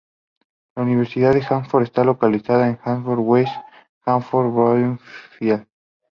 La 0.73 0.81
Universidad 0.81 1.31
de 1.31 1.45
Hartford 1.47 1.83
está 1.83 2.03
localizada 2.03 2.67
en 2.67 2.79
Hartford, 2.83 3.19
West 3.19 3.53
Hartford, 4.03 4.47
y 4.47 4.49
Bloomfield. 4.55 5.67